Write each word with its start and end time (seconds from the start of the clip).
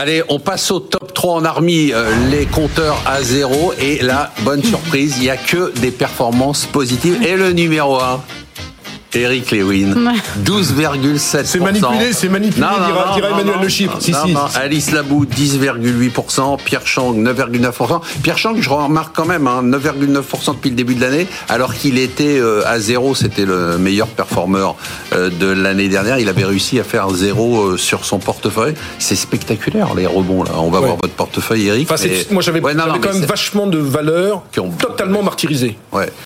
Allez, 0.00 0.22
on 0.28 0.38
passe 0.38 0.70
au 0.70 0.78
top 0.78 1.12
3. 1.12 1.40
On 1.40 1.44
a 1.44 1.50
remis 1.50 1.92
euh, 1.92 2.12
les 2.30 2.46
compteurs 2.46 3.02
à 3.04 3.20
zéro. 3.20 3.72
Et 3.80 4.00
là, 4.00 4.30
bonne 4.44 4.62
surprise, 4.62 5.16
il 5.16 5.22
n'y 5.22 5.30
a 5.30 5.36
que 5.36 5.72
des 5.80 5.90
performances 5.90 6.66
positives. 6.66 7.20
Et 7.26 7.34
le 7.34 7.50
numéro 7.50 7.96
1 7.96 8.22
Eric 9.14 9.50
Lewin, 9.52 9.94
12,7%. 10.44 11.44
C'est 11.44 11.60
manipulé, 11.60 12.12
c'est 12.12 12.28
manipulé, 12.28 12.66
dira, 12.66 13.14
dira 13.14 13.30
Emmanuel 13.30 13.56
Le 13.62 13.68
Chypre. 13.68 13.96
Si, 14.00 14.12
si, 14.12 14.34
Alice 14.54 14.90
Labou, 14.90 15.24
10,8%. 15.24 16.58
Pierre 16.62 16.86
Chang, 16.86 17.14
9,9%. 17.14 18.00
Pierre 18.22 18.36
Chang, 18.36 18.54
je 18.58 18.68
remarque 18.68 19.16
quand 19.16 19.24
même, 19.24 19.46
hein, 19.46 19.62
9,9% 19.64 20.54
depuis 20.54 20.70
le 20.70 20.76
début 20.76 20.94
de 20.94 21.00
l'année, 21.00 21.26
alors 21.48 21.74
qu'il 21.74 21.98
était 21.98 22.38
euh, 22.38 22.62
à 22.66 22.78
zéro, 22.80 23.14
c'était 23.14 23.46
le 23.46 23.78
meilleur 23.78 24.08
performeur 24.08 24.76
euh, 25.14 25.30
de 25.30 25.46
l'année 25.46 25.88
dernière. 25.88 26.18
Il 26.18 26.28
avait 26.28 26.44
réussi 26.44 26.78
à 26.78 26.84
faire 26.84 27.08
zéro 27.10 27.62
euh, 27.62 27.76
sur 27.78 28.04
son 28.04 28.18
portefeuille. 28.18 28.74
C'est 28.98 29.16
spectaculaire, 29.16 29.94
les 29.94 30.06
rebonds, 30.06 30.44
là. 30.44 30.52
On 30.56 30.70
va 30.70 30.80
voir 30.80 30.96
votre 30.96 31.14
portefeuille, 31.14 31.68
Eric. 31.68 31.90
Enfin, 31.90 32.08
Moi, 32.30 32.42
j'avais 32.42 32.60
quand 32.60 32.74
même 32.74 33.24
vachement 33.24 33.66
de 33.66 33.78
valeurs 33.78 34.42
qui 34.52 34.60
ont 34.60 34.70
totalement 34.70 35.22
martyrisées. 35.22 35.78
Ouais. 35.92 36.10